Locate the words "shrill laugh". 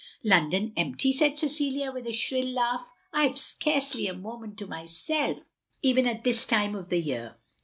2.11-2.91